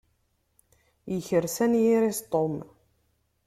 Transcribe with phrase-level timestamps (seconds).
[1.13, 2.53] Yekres anyir-is Tom.